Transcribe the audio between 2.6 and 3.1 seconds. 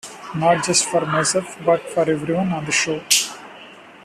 the show.